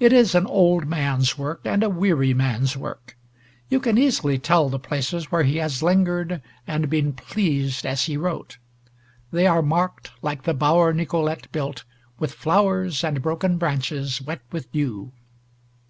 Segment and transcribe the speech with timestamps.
[0.00, 3.18] It is an old man's work, and a weary man's work.
[3.68, 8.16] You can easily tell the places where he has lingered, and been pleased as he
[8.16, 8.56] wrote.
[9.30, 11.84] They are marked, like the bower Nicolete built,
[12.18, 15.12] with flowers and broken branches wet with dew.